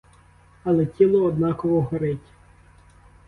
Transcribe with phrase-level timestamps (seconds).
[0.63, 2.33] Але тіло однаково горить.